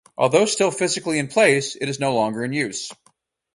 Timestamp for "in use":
2.43-2.91